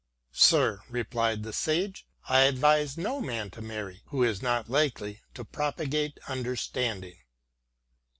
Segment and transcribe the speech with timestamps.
[0.49, 5.45] "Sir," replied the sage," I advise no man to marry who is not likely to
[5.45, 7.19] propagate understanding."